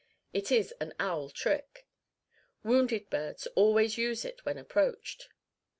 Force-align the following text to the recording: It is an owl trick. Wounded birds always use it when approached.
It 0.33 0.51
is 0.51 0.73
an 0.79 0.95
owl 0.99 1.29
trick. 1.29 1.85
Wounded 2.63 3.11
birds 3.11 3.45
always 3.53 3.99
use 3.99 4.25
it 4.25 4.43
when 4.43 4.57
approached. 4.57 5.29